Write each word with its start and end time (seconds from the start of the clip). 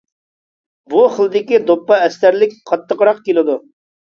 بۇ 0.93 1.03
خىلدىكى 1.17 1.61
دوپپا 1.67 1.99
ئەستەرلىك، 2.07 2.59
قاتتىقراق 2.73 3.21
كېلىدۇ. 3.29 3.61